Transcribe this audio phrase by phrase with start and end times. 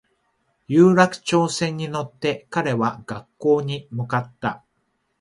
[0.67, 4.63] 有楽町線に乗って彼は学校に向かった